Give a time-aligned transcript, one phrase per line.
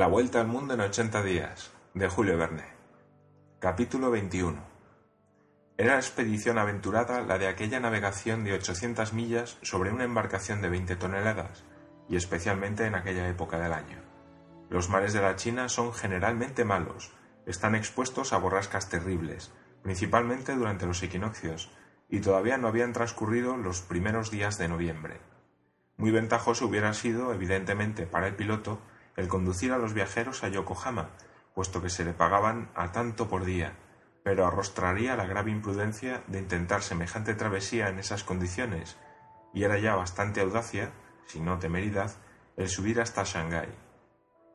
[0.00, 2.64] La vuelta al mundo en 80 días, de Julio Verne.
[3.58, 4.58] Capítulo 21.
[5.76, 10.96] Era expedición aventurada la de aquella navegación de 800 millas sobre una embarcación de 20
[10.96, 11.64] toneladas,
[12.08, 13.98] y especialmente en aquella época del año.
[14.70, 17.12] Los mares de la China son generalmente malos,
[17.44, 21.70] están expuestos a borrascas terribles, principalmente durante los equinoccios,
[22.08, 25.20] y todavía no habían transcurrido los primeros días de noviembre.
[25.98, 28.80] Muy ventajoso hubiera sido, evidentemente, para el piloto
[29.16, 31.10] el conducir a los viajeros a Yokohama,
[31.54, 33.74] puesto que se le pagaban a tanto por día,
[34.22, 38.96] pero arrostraría la grave imprudencia de intentar semejante travesía en esas condiciones,
[39.52, 40.90] y era ya bastante audacia,
[41.26, 42.12] si no temeridad,
[42.56, 43.74] el subir hasta Shanghái.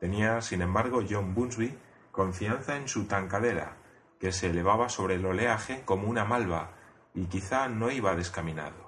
[0.00, 1.78] Tenía, sin embargo, John Bunsby
[2.12, 3.76] confianza en su tancadera,
[4.18, 6.70] que se elevaba sobre el oleaje como una malva,
[7.14, 8.86] y quizá no iba descaminado.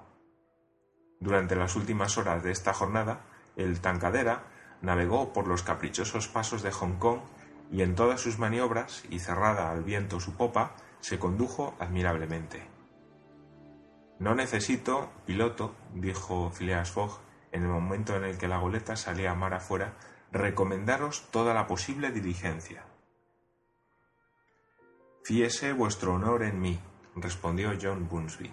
[1.19, 3.21] Durante las últimas horas de esta jornada,
[3.55, 4.43] el tancadera
[4.81, 7.19] navegó por los caprichosos pasos de Hong Kong
[7.71, 12.63] y en todas sus maniobras, y cerrada al viento su popa, se condujo admirablemente.
[14.19, 17.19] No necesito piloto, dijo Phileas Fogg
[17.51, 19.93] en el momento en el que la goleta salía a mar afuera,
[20.31, 22.83] recomendaros toda la posible diligencia.
[25.23, 26.79] Fíese vuestro honor en mí,
[27.15, 28.51] respondió John Bunsby.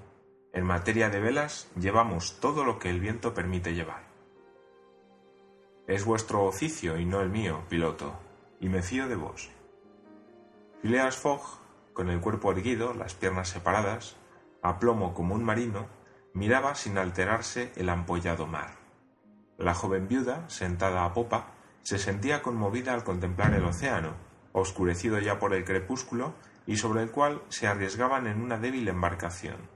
[0.52, 4.05] En materia de velas llevamos todo lo que el viento permite llevar.
[5.86, 8.18] Es vuestro oficio y no el mío, piloto,
[8.60, 9.50] y me fío de vos.
[10.82, 11.60] Phileas Fogg,
[11.92, 14.16] con el cuerpo erguido, las piernas separadas,
[14.62, 15.86] a plomo como un marino,
[16.34, 18.76] miraba sin alterarse el ampollado mar.
[19.58, 24.14] La joven viuda, sentada a popa, se sentía conmovida al contemplar el océano,
[24.50, 26.34] oscurecido ya por el crepúsculo
[26.66, 29.70] y sobre el cual se arriesgaban en una débil embarcación.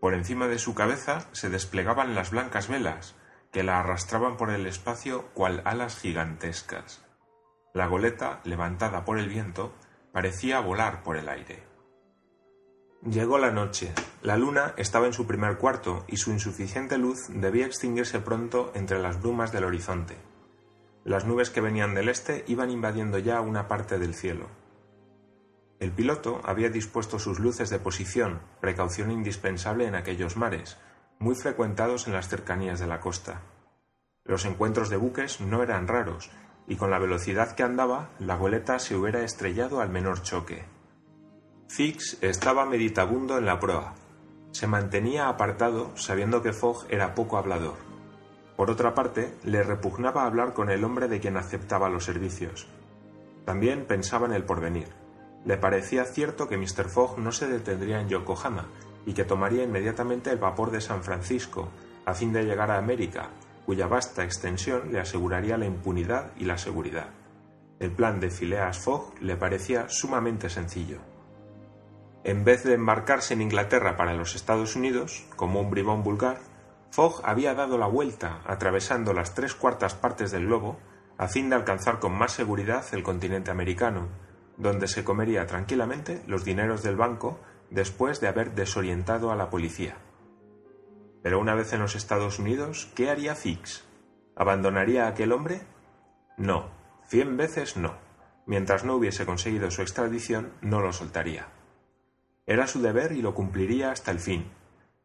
[0.00, 3.14] Por encima de su cabeza se desplegaban las blancas velas,
[3.52, 7.04] que la arrastraban por el espacio cual alas gigantescas.
[7.74, 9.72] La goleta, levantada por el viento,
[10.12, 11.62] parecía volar por el aire.
[13.08, 13.92] Llegó la noche.
[14.22, 18.98] La luna estaba en su primer cuarto y su insuficiente luz debía extinguirse pronto entre
[18.98, 20.16] las brumas del horizonte.
[21.04, 24.48] Las nubes que venían del este iban invadiendo ya una parte del cielo.
[25.78, 30.76] El piloto había dispuesto sus luces de posición, precaución indispensable en aquellos mares,
[31.18, 33.42] muy frecuentados en las cercanías de la costa.
[34.24, 36.30] Los encuentros de buques no eran raros,
[36.66, 40.64] y con la velocidad que andaba, la goleta se hubiera estrellado al menor choque.
[41.68, 43.94] Fix estaba meditabundo en la proa.
[44.52, 47.76] Se mantenía apartado, sabiendo que Fogg era poco hablador.
[48.56, 52.66] Por otra parte, le repugnaba hablar con el hombre de quien aceptaba los servicios.
[53.44, 54.88] También pensaba en el porvenir.
[55.44, 56.88] Le parecía cierto que Mr.
[56.88, 58.66] Fogg no se detendría en Yokohama,
[59.08, 61.70] y que tomaría inmediatamente el vapor de San Francisco,
[62.04, 63.30] a fin de llegar a América,
[63.64, 67.08] cuya vasta extensión le aseguraría la impunidad y la seguridad.
[67.80, 70.98] El plan de Phileas Fogg le parecía sumamente sencillo.
[72.22, 76.40] En vez de embarcarse en Inglaterra para los Estados Unidos, como un bribón vulgar,
[76.90, 80.76] Fogg había dado la vuelta, atravesando las tres cuartas partes del globo,
[81.16, 84.08] a fin de alcanzar con más seguridad el continente americano,
[84.58, 87.38] donde se comería tranquilamente los dineros del banco
[87.70, 89.96] después de haber desorientado a la policía.
[91.22, 93.84] Pero una vez en los Estados Unidos, ¿qué haría Fix?
[94.36, 95.62] ¿Abandonaría a aquel hombre?
[96.36, 96.70] No,
[97.08, 97.96] cien veces no.
[98.46, 101.48] Mientras no hubiese conseguido su extradición, no lo soltaría.
[102.46, 104.50] Era su deber y lo cumpliría hasta el fin.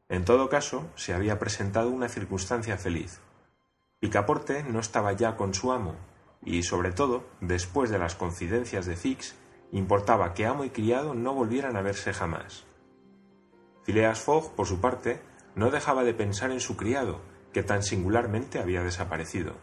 [0.07, 3.19] En todo caso, se había presentado una circunstancia feliz.
[3.99, 5.95] Picaporte no estaba ya con su amo,
[6.45, 9.35] y sobre todo, después de las confidencias de Fix,
[9.73, 12.63] Importaba que amo y criado no volvieran a verse jamás.
[13.83, 15.19] Phileas Fogg, por su parte,
[15.55, 19.55] no dejaba de pensar en su criado, que tan singularmente había desaparecido.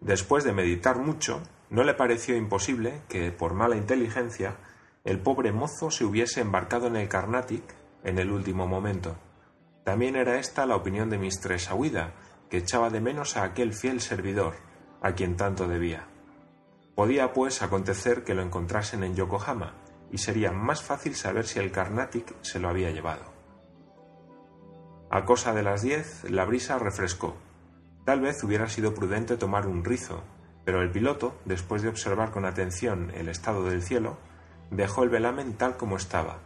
[0.00, 4.56] Después de meditar mucho, no le pareció imposible que, por mala inteligencia,
[5.02, 7.64] el pobre mozo se hubiese embarcado en el Carnatic
[8.04, 9.16] en el último momento.
[9.82, 12.12] También era esta la opinión de Mistress Aouida,
[12.48, 14.54] que echaba de menos a aquel fiel servidor,
[15.02, 16.06] a quien tanto debía.
[16.98, 19.74] Podía, pues, acontecer que lo encontrasen en Yokohama,
[20.10, 23.22] y sería más fácil saber si el Carnatic se lo había llevado.
[25.08, 27.36] A cosa de las diez, la brisa refrescó.
[28.04, 30.24] Tal vez hubiera sido prudente tomar un rizo,
[30.64, 34.18] pero el piloto, después de observar con atención el estado del cielo,
[34.72, 36.38] dejó el velamen tal como estaba.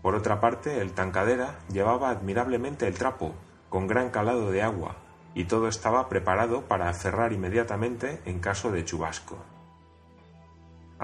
[0.00, 3.34] Por otra parte, el tancadera llevaba admirablemente el trapo,
[3.68, 4.96] con gran calado de agua,
[5.34, 9.44] y todo estaba preparado para cerrar inmediatamente en caso de chubasco.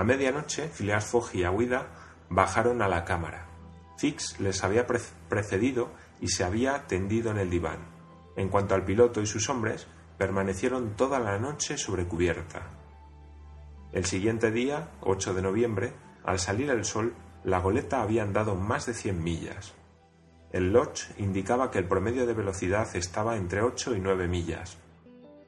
[0.01, 1.89] A medianoche, Phileas Fogg y Aouida
[2.31, 3.49] bajaron a la cámara.
[3.99, 5.91] Fix les había precedido
[6.23, 7.81] y se había tendido en el diván.
[8.35, 9.87] En cuanto al piloto y sus hombres,
[10.17, 12.63] permanecieron toda la noche sobre cubierta.
[13.93, 15.93] El siguiente día, 8 de noviembre,
[16.25, 17.15] al salir el sol,
[17.45, 19.75] la goleta había andado más de cien millas.
[20.51, 24.79] El Lodge indicaba que el promedio de velocidad estaba entre 8 y 9 millas.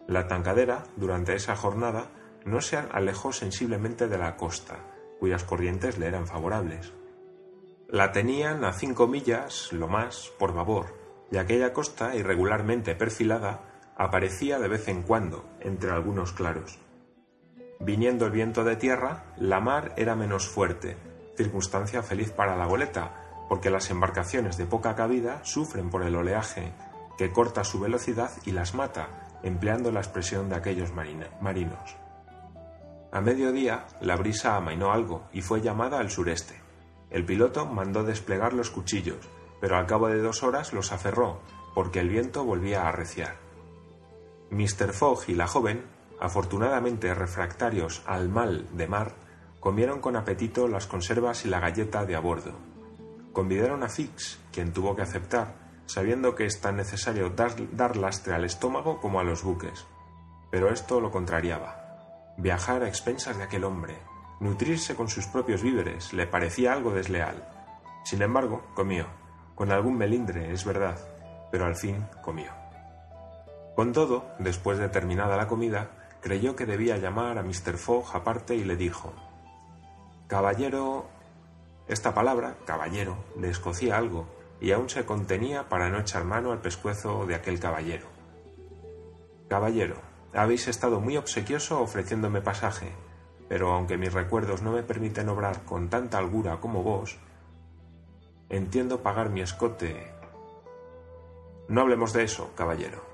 [0.07, 2.11] La tancadera, durante esa jornada,
[2.45, 4.79] no se alejó sensiblemente de la costa,
[5.19, 6.93] cuyas corrientes le eran favorables.
[7.89, 10.99] La tenían a cinco millas, lo más, por babor,
[11.31, 13.61] y aquella costa, irregularmente perfilada,
[13.97, 16.79] aparecía de vez en cuando entre algunos claros.
[17.81, 20.97] Viniendo el viento de tierra, la mar era menos fuerte,
[21.37, 26.73] circunstancia feliz para la goleta, porque las embarcaciones de poca cabida sufren por el oleaje,
[27.19, 29.09] que corta su velocidad y las mata,
[29.43, 31.97] empleando la expresión de aquellos marinos.
[33.13, 36.59] A mediodía, la brisa amainó algo y fue llamada al sureste.
[37.11, 39.29] El piloto mandó desplegar los cuchillos,
[39.61, 41.41] pero al cabo de dos horas los aferró,
[41.75, 43.37] porque el viento volvía a arreciar.
[44.51, 44.95] Mr.
[44.95, 45.85] Fogg y la joven,
[46.21, 49.13] afortunadamente refractarios al mal de mar,
[49.61, 52.55] comieron con apetito las conservas y la galleta de a bordo.
[53.35, 55.55] Convidaron a Fix, quien tuvo que aceptar,
[55.85, 59.87] sabiendo que es tan necesario dar, dar lastre al estómago como a los buques.
[60.51, 61.82] Pero esto lo contrariaba.
[62.37, 63.97] Viajar a expensas de aquel hombre,
[64.43, 67.49] Nutrirse con sus propios víveres le parecía algo desleal.
[68.05, 69.07] Sin embargo, comió,
[69.55, 70.99] con algún melindre, es verdad,
[71.53, 72.51] pero al fin comió.
[73.77, 75.91] Con todo, después de terminada la comida,
[76.21, 77.79] creyó que debía llamar a Mr.
[77.79, 79.13] Fogg aparte y le dijo
[80.27, 81.07] Caballero.
[81.87, 84.27] Esta palabra, caballero, le escocía algo,
[84.61, 88.09] y aún se contenía para no echar mano al pescuezo de aquel caballero.
[89.49, 89.99] Caballero,
[90.35, 92.93] habéis estado muy obsequioso ofreciéndome pasaje,
[93.49, 97.19] pero aunque mis recuerdos no me permiten obrar con tanta holgura como vos,
[98.49, 100.11] entiendo pagar mi escote.
[101.69, 103.05] No hablemos de eso, caballero.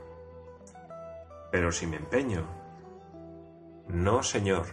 [1.51, 2.45] Pero si me empeño.
[3.89, 4.67] No, señor,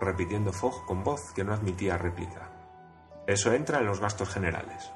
[0.00, 2.50] repitiendo Fogg con voz que no admitía réplica.
[3.26, 4.90] Eso entra en los gastos generales.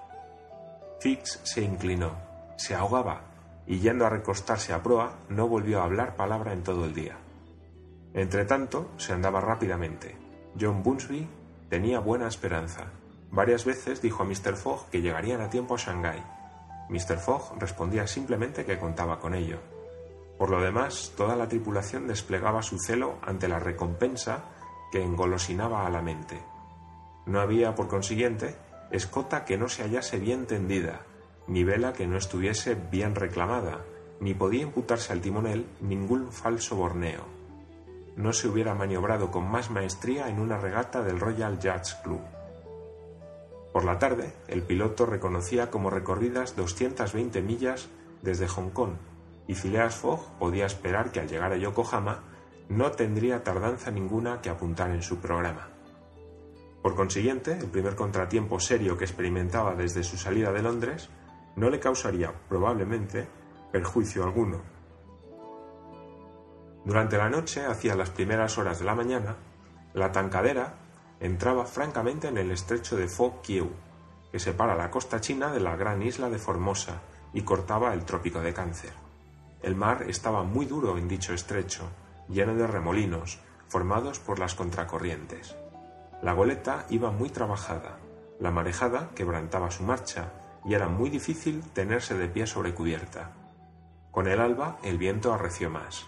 [1.01, 2.13] Fix se inclinó,
[2.57, 3.23] se ahogaba,
[3.67, 7.17] y yendo a recostarse a proa, no volvió a hablar palabra en todo el día.
[8.15, 10.17] Entretanto, se andaba rápidamente.
[10.61, 11.27] John Bunsby
[11.69, 12.93] tenía buena esperanza.
[13.31, 14.57] Varias veces dijo a Mr.
[14.57, 16.23] Fogg que llegarían a tiempo a Shanghái.
[16.91, 17.17] Mr.
[17.19, 19.61] Fogg respondía simplemente que contaba con ello.
[20.37, 24.45] Por lo demás, toda la tripulación desplegaba su celo ante la recompensa
[24.91, 26.43] que engolosinaba a la mente.
[27.25, 28.57] No había, por consiguiente,
[28.91, 31.01] escota que no se hallase bien tendida,
[31.47, 33.85] ni vela que no estuviese bien reclamada,
[34.21, 37.43] ni podía imputarse al timonel ningún falso borneo
[38.17, 42.21] no se hubiera maniobrado con más maestría en una regata del Royal Yacht Club.
[43.73, 47.89] Por la tarde, el piloto reconocía como recorridas 220 millas
[48.21, 48.93] desde Hong Kong,
[49.49, 52.23] y Phileas Fogg podía esperar que al llegar a Yokohama
[52.69, 55.69] no tendría tardanza ninguna que apuntar en su programa.
[56.83, 61.09] Por consiguiente, el primer contratiempo serio que experimentaba desde su salida de Londres
[61.57, 63.29] no le causaría, probablemente,
[63.71, 64.73] perjuicio alguno,
[66.85, 69.37] durante la noche, hacia las primeras horas de la mañana,
[69.95, 70.75] la tancadera
[71.21, 73.71] entraba francamente en el estrecho de Fo Kieu,
[74.33, 78.41] que separa la costa china de la gran isla de Formosa y cortaba el trópico
[78.41, 78.93] de Cáncer.
[79.63, 81.85] El mar estaba muy duro en dicho estrecho,
[82.29, 85.55] lleno de remolinos, formados por las contracorrientes.
[86.21, 87.99] La goleta iba muy trabajada,
[88.41, 90.33] la marejada quebrantaba su marcha
[90.65, 93.33] y era muy difícil tenerse de pie sobre cubierta.
[94.11, 96.07] Con el alba el viento arreció más.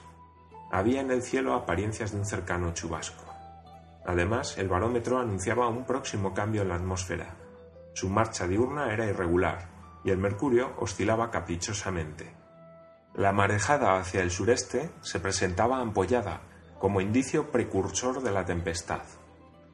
[0.70, 3.25] Había en el cielo apariencias de un cercano chubasco.
[4.06, 7.34] Además, el barómetro anunciaba un próximo cambio en la atmósfera.
[7.94, 9.68] Su marcha diurna era irregular
[10.04, 12.30] y el mercurio oscilaba caprichosamente.
[13.14, 16.40] La marejada hacia el sureste se presentaba ampollada,
[16.78, 19.02] como indicio precursor de la tempestad.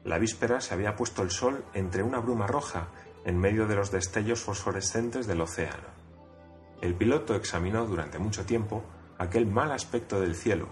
[0.03, 2.87] La víspera se había puesto el sol entre una bruma roja
[3.25, 5.89] en medio de los destellos fosforescentes del océano.
[6.81, 8.83] El piloto examinó durante mucho tiempo
[9.17, 10.67] aquel mal aspecto del cielo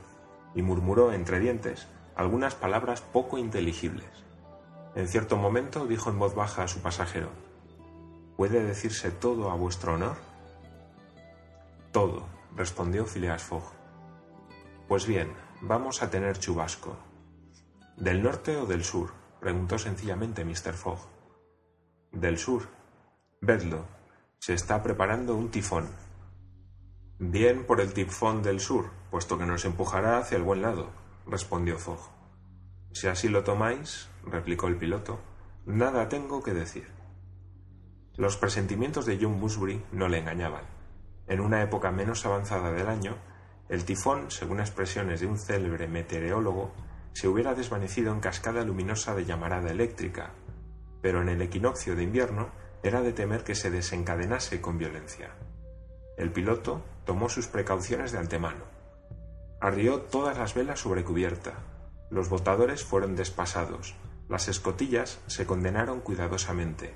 [0.55, 4.09] y murmuró entre dientes algunas palabras poco inteligibles.
[4.95, 7.29] En cierto momento dijo en voz baja a su pasajero,
[8.35, 10.15] ¿Puede decirse todo a vuestro honor?
[11.91, 12.25] Todo,
[12.55, 13.73] respondió Phileas Fogg.
[14.87, 16.95] Pues bien, vamos a tener chubasco.
[17.97, 19.11] ¿Del norte o del sur?
[19.41, 20.73] preguntó sencillamente Mr.
[20.73, 21.18] Fogg.
[22.11, 22.63] Del sur.
[23.39, 23.85] Vedlo.
[24.39, 25.87] Se está preparando un tifón.
[27.19, 30.89] Bien por el tifón del sur, puesto que nos empujará hacia el buen lado,
[31.27, 31.99] respondió Fogg.
[32.93, 35.19] Si así lo tomáis, replicó el piloto,
[35.67, 36.87] nada tengo que decir.
[38.15, 40.65] Los presentimientos de John Busbury no le engañaban.
[41.27, 43.17] En una época menos avanzada del año,
[43.69, 46.73] el tifón, según expresiones de un célebre meteorólogo,
[47.13, 50.33] se hubiera desvanecido en cascada luminosa de llamarada eléctrica,
[51.01, 52.49] pero en el equinoccio de invierno
[52.83, 55.31] era de temer que se desencadenase con violencia.
[56.17, 58.65] El piloto tomó sus precauciones de antemano.
[59.61, 61.53] Arrió todas las velas sobre cubierta.
[62.09, 63.95] Los botadores fueron despasados.
[64.27, 66.93] Las escotillas se condenaron cuidadosamente.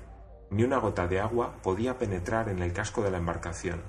[0.50, 3.82] Ni una gota de agua podía penetrar en el casco de la embarcación.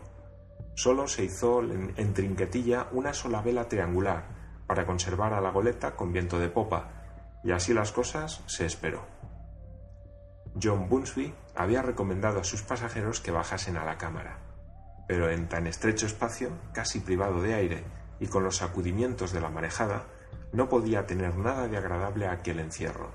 [0.75, 4.25] Solo se hizo en trinquetilla una sola vela triangular
[4.67, 9.05] para conservar a la goleta con viento de popa, y así las cosas se esperó.
[10.62, 14.38] John Bunsby había recomendado a sus pasajeros que bajasen a la cámara,
[15.07, 17.83] pero en tan estrecho espacio, casi privado de aire
[18.19, 20.05] y con los sacudimientos de la marejada,
[20.53, 23.09] no podía tener nada de agradable aquel encierro.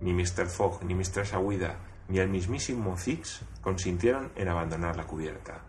[0.00, 0.46] Ni Mr.
[0.46, 1.26] Fogg, ni Mr.
[1.26, 1.76] Sawida,
[2.08, 5.60] ni el mismísimo Fix consintieron en abandonar la cubierta.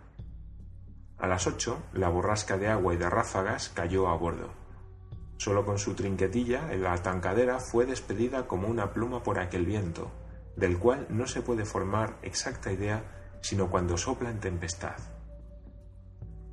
[1.17, 4.51] A las ocho, la borrasca de agua y de ráfagas cayó a bordo.
[5.38, 10.12] Solo con su trinquetilla, la tancadera fue despedida como una pluma por aquel viento,
[10.55, 13.03] del cual no se puede formar exacta idea
[13.41, 14.95] sino cuando sopla en tempestad.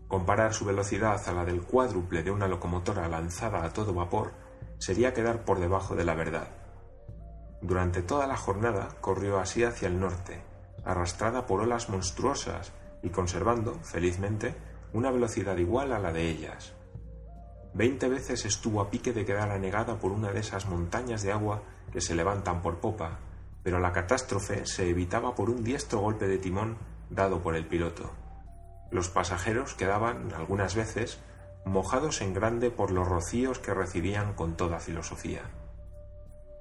[0.08, 4.34] Comparar su velocidad a la del cuádruple de una locomotora lanzada a todo vapor
[4.78, 6.48] sería quedar por debajo de la verdad.
[7.62, 10.42] Durante toda la jornada corrió así hacia el norte,
[10.84, 14.54] arrastrada por olas monstruosas y conservando, felizmente,
[14.92, 16.74] una velocidad igual a la de ellas.
[17.72, 21.62] Veinte veces estuvo a pique de quedar anegada por una de esas montañas de agua
[21.90, 23.18] que se levantan por popa,
[23.62, 26.76] pero la catástrofe se evitaba por un diestro golpe de timón
[27.10, 28.10] dado por el piloto.
[28.90, 31.18] Los pasajeros quedaban, algunas veces,
[31.64, 35.42] mojados en grande por los rocíos que recibían con toda filosofía.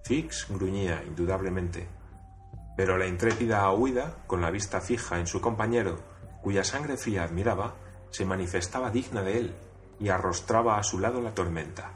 [0.04, 1.88] Fix gruñía, indudablemente,
[2.78, 6.00] pero la intrépida huida, con la vista fija en su compañero
[6.42, 7.76] cuya sangre fría admiraba,
[8.10, 9.56] se manifestaba digna de él
[10.00, 11.92] y arrostraba a su lado la tormenta.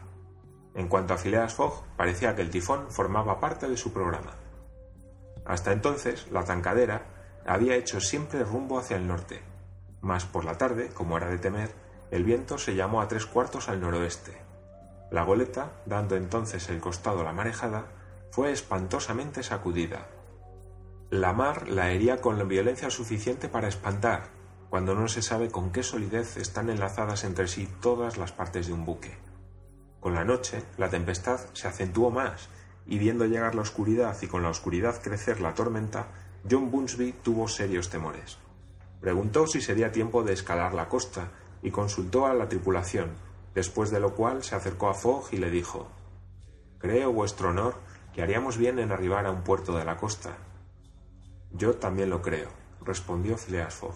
[0.75, 4.35] En cuanto a Phileas Fogg, parecía que el tifón formaba parte de su programa.
[5.45, 7.03] Hasta entonces, la tancadera
[7.45, 9.41] había hecho siempre rumbo hacia el norte,
[10.01, 11.71] mas por la tarde, como era de temer,
[12.11, 14.37] el viento se llamó a tres cuartos al noroeste.
[15.11, 17.85] La goleta, dando entonces el costado a la marejada,
[18.31, 20.07] fue espantosamente sacudida.
[21.09, 24.23] La mar la hería con la violencia suficiente para espantar,
[24.69, 28.73] cuando no se sabe con qué solidez están enlazadas entre sí todas las partes de
[28.73, 29.17] un buque.
[29.99, 32.49] Con la noche, la tempestad se acentuó más,
[32.87, 36.07] y viendo llegar la oscuridad y con la oscuridad crecer la tormenta,
[36.49, 38.37] John Bunsby tuvo serios temores.
[39.01, 43.11] Preguntó si sería tiempo de escalar la costa y consultó a la tripulación,
[43.53, 45.87] después de lo cual se acercó a Fogg y le dijo
[46.77, 47.75] Creo, vuestro honor,
[48.13, 50.37] que haríamos bien en arribar a un puerto de la costa.
[51.51, 52.49] Yo también lo creo,
[52.81, 53.95] respondió Phileas Fogg.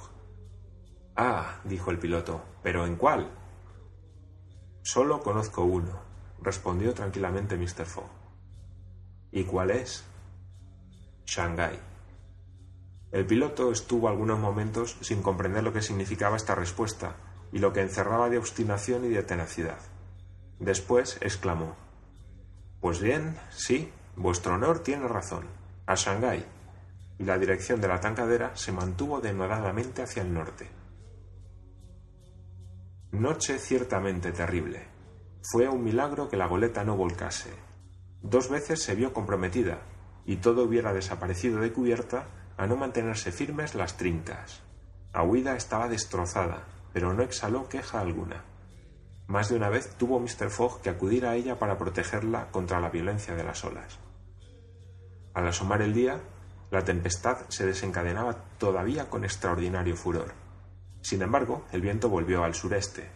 [1.15, 3.29] Ah, dijo el piloto, ¿pero en cuál?
[4.81, 5.99] Solo conozco uno,
[6.41, 7.85] respondió tranquilamente Mr.
[7.85, 8.18] Fogg.
[9.31, 10.03] ¿Y cuál es?
[11.25, 11.79] Shanghái.
[13.11, 17.15] El piloto estuvo algunos momentos sin comprender lo que significaba esta respuesta
[17.51, 19.79] y lo que encerraba de obstinación y de tenacidad.
[20.59, 21.75] Después exclamó
[22.81, 25.47] Pues bien, sí, vuestro honor tiene razón.
[25.85, 26.45] A Shanghái.
[27.17, 30.69] Y la dirección de la tancadera se mantuvo denodadamente hacia el norte.
[33.11, 34.87] Noche ciertamente terrible.
[35.41, 37.68] Fue un milagro que la goleta no volcase.
[38.21, 39.79] Dos veces se vio comprometida,
[40.25, 44.61] y todo hubiera desaparecido de cubierta a no mantenerse firmes las trincas.
[45.13, 48.43] huida estaba destrozada, pero no exhaló queja alguna.
[49.27, 50.49] Más de una vez tuvo Mr.
[50.49, 53.99] Fogg que acudir a ella para protegerla contra la violencia de las olas.
[55.33, 56.19] Al asomar el día,
[56.71, 60.33] la tempestad se desencadenaba todavía con extraordinario furor.
[61.01, 63.09] Sin embargo, el viento volvió al sureste.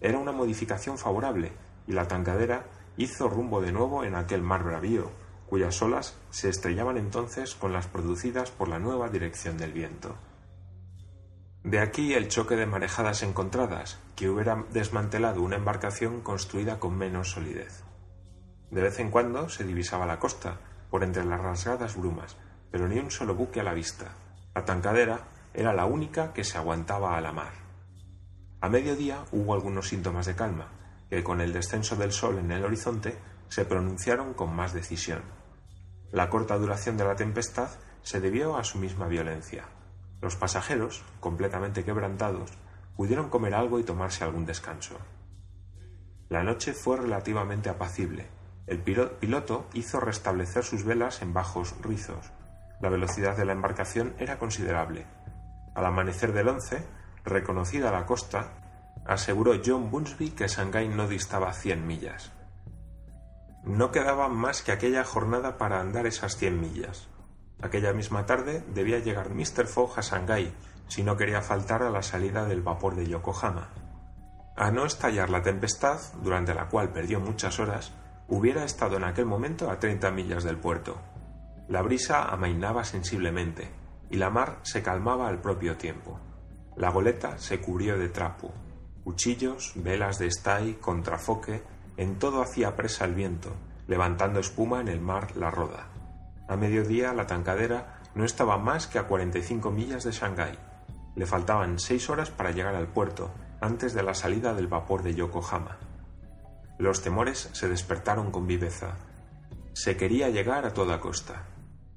[0.00, 1.52] Era una modificación favorable
[1.86, 2.64] y la tancadera
[2.98, 5.10] hizo rumbo de nuevo en aquel mar bravío,
[5.46, 10.16] cuyas olas se estrellaban entonces con las producidas por la nueva dirección del viento.
[11.62, 17.30] De aquí el choque de marejadas encontradas, que hubiera desmantelado una embarcación construida con menos
[17.30, 17.84] solidez.
[18.70, 20.58] De vez en cuando se divisaba la costa,
[20.90, 22.36] por entre las rasgadas brumas,
[22.70, 24.12] pero ni un solo buque a la vista.
[24.54, 27.52] La tancadera era la única que se aguantaba a la mar.
[28.60, 30.68] A mediodía hubo algunos síntomas de calma,
[31.08, 35.22] que con el descenso del sol en el horizonte se pronunciaron con más decisión.
[36.10, 37.70] La corta duración de la tempestad
[38.02, 39.64] se debió a su misma violencia.
[40.20, 42.50] Los pasajeros, completamente quebrantados,
[42.96, 44.98] pudieron comer algo y tomarse algún descanso.
[46.28, 48.26] La noche fue relativamente apacible.
[48.66, 52.32] El piloto hizo restablecer sus velas en bajos rizos.
[52.80, 55.06] La velocidad de la embarcación era considerable,
[55.74, 56.84] al amanecer del 11,
[57.24, 58.67] reconocida la costa,
[59.08, 62.30] aseguró John Bunsby que Shanghái no distaba cien millas.
[63.64, 67.08] No quedaba más que aquella jornada para andar esas cien millas.
[67.60, 69.66] Aquella misma tarde debía llegar Mr.
[69.66, 70.52] Fogg a Shanghái
[70.88, 73.70] si no quería faltar a la salida del vapor de Yokohama.
[74.56, 77.92] A no estallar la tempestad, durante la cual perdió muchas horas,
[78.28, 80.96] hubiera estado en aquel momento a treinta millas del puerto.
[81.68, 83.70] La brisa amainaba sensiblemente
[84.10, 86.20] y la mar se calmaba al propio tiempo.
[86.76, 88.52] La goleta se cubrió de trapo.
[89.08, 91.62] Cuchillos, velas de estay, contrafoque,
[91.96, 95.86] en todo hacía presa el viento, levantando espuma en el mar la roda.
[96.46, 100.58] A mediodía la tancadera no estaba más que a 45 millas de Shanghái.
[101.16, 103.30] Le faltaban seis horas para llegar al puerto,
[103.62, 105.78] antes de la salida del vapor de Yokohama.
[106.76, 108.98] Los temores se despertaron con viveza.
[109.72, 111.46] Se quería llegar a toda costa.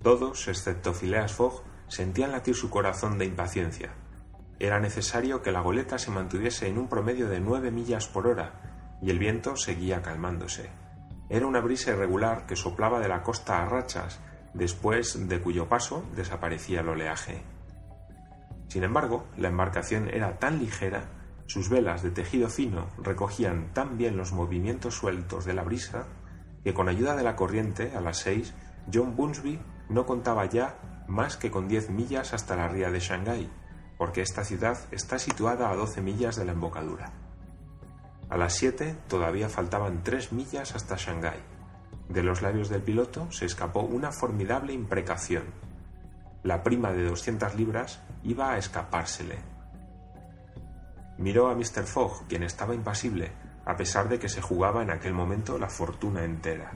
[0.02, 3.92] Todos, excepto Phileas Fogg, sentían latir su corazón de impaciencia.
[4.64, 9.00] Era necesario que la goleta se mantuviese en un promedio de nueve millas por hora,
[9.02, 10.70] y el viento seguía calmándose.
[11.30, 14.20] Era una brisa irregular que soplaba de la costa a rachas,
[14.54, 17.42] después de cuyo paso desaparecía el oleaje.
[18.68, 21.06] Sin embargo, la embarcación era tan ligera,
[21.48, 26.06] sus velas de tejido fino recogían tan bien los movimientos sueltos de la brisa,
[26.64, 28.54] que con ayuda de la corriente, a las seis,
[28.94, 30.78] John Bunsby no contaba ya
[31.08, 33.50] más que con diez millas hasta la ría de Shanghái,
[34.02, 37.12] porque esta ciudad está situada a doce millas de la embocadura.
[38.32, 41.38] A las siete todavía faltaban tres millas hasta Shanghái.
[42.10, 45.44] De los labios del piloto se escapó una formidable imprecación.
[46.42, 49.38] La prima de doscientas libras iba a escapársele.
[51.20, 51.84] Miró a Mr.
[51.84, 53.32] Fogg, quien estaba impasible,
[53.66, 56.72] a pesar de que se jugaba en aquel momento la fortuna entera.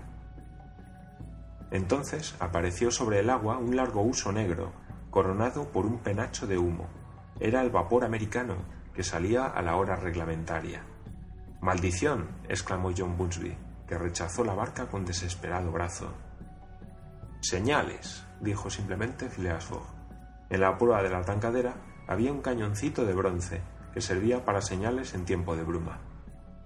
[1.71, 4.73] Entonces apareció sobre el agua un largo uso negro,
[5.09, 6.87] coronado por un penacho de humo.
[7.39, 8.55] Era el vapor americano,
[8.93, 10.83] que salía a la hora reglamentaria.
[11.61, 16.13] Maldición, exclamó John Bunsby, que rechazó la barca con desesperado brazo.
[17.41, 19.85] Señales, dijo simplemente Phileas Fogg.
[20.49, 21.75] En la prueba de la tancadera
[22.07, 23.61] había un cañoncito de bronce
[23.93, 25.99] que servía para señales en tiempo de bruma.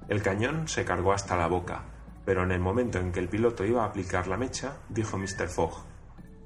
[0.08, 1.84] El cañón se cargó hasta la boca,
[2.26, 5.48] pero en el momento en que el piloto iba a aplicar la mecha, dijo Mr.
[5.48, 5.84] Fogg,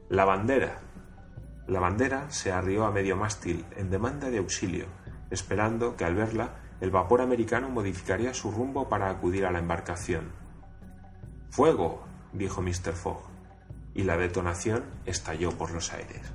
[0.09, 0.79] La bandera.
[1.67, 4.85] La bandera se arrió a medio mástil en demanda de auxilio,
[5.29, 10.31] esperando que al verla el vapor americano modificaría su rumbo para acudir a la embarcación.
[11.49, 12.93] Fuego, dijo Mr.
[12.93, 13.29] Fogg,
[13.93, 16.33] y la detonación estalló por los aires.